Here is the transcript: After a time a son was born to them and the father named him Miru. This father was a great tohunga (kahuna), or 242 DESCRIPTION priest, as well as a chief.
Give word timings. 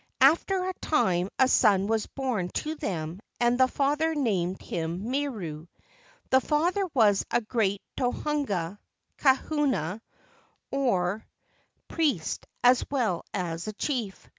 After 0.21 0.67
a 0.67 0.73
time 0.81 1.29
a 1.37 1.47
son 1.47 1.85
was 1.85 2.07
born 2.07 2.49
to 2.55 2.73
them 2.73 3.19
and 3.39 3.59
the 3.59 3.67
father 3.67 4.15
named 4.15 4.59
him 4.59 5.11
Miru. 5.11 5.67
This 6.31 6.43
father 6.43 6.87
was 6.95 7.23
a 7.29 7.39
great 7.39 7.83
tohunga 7.95 8.79
(kahuna), 9.19 10.01
or 10.71 11.23
242 11.87 11.87
DESCRIPTION 11.87 11.87
priest, 11.89 12.47
as 12.63 12.83
well 12.89 13.23
as 13.31 13.67
a 13.67 13.73
chief. 13.73 14.27